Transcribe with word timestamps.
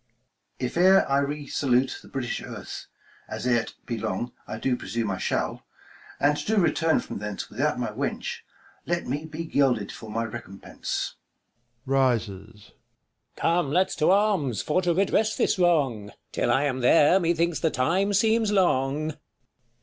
If 0.57 0.77
ere 0.77 1.07
I 1.07 1.19
resalute 1.19 1.99
the 2.01 2.07
British 2.07 2.41
earth, 2.41 2.47
94 2.47 2.57
KING 2.57 2.71
LEIR 2.71 2.87
AND 2.87 3.19
[Acr 3.19 3.27
V 3.27 3.35
(As, 3.35 3.47
ere't 3.47 3.75
be 3.85 3.97
long, 3.99 4.31
I 4.47 4.57
do 4.57 4.75
presume 4.75 5.11
I 5.11 5.17
shall) 5.19 5.63
And 6.19 6.43
do 6.43 6.55
return 6.57 6.99
from 7.01 7.19
thence 7.19 7.51
without 7.51 7.77
my 7.79 7.91
wench, 7.91 8.39
Let 8.87 9.05
me 9.05 9.27
be 9.27 9.45
gelded 9.45 9.91
for 9.91 10.09
my 10.09 10.23
recompense. 10.23 11.17
[Rises. 11.85 12.65
/* 12.71 12.71
King. 12.71 12.77
Come, 13.41 13.69
let's 13.71 13.95
to 13.97 14.09
arms 14.09 14.63
for 14.63 14.81
to 14.81 14.95
redress 14.95 15.37
this 15.37 15.59
wrong: 15.59 16.07
260 16.31 16.41
jTill 16.41 16.51
I 16.51 16.63
am 16.63 16.79
there, 16.79 17.19
methinks 17.19 17.59
the 17.59 17.69
time 17.69 18.11
seems 18.15 18.51
long. 18.51 19.17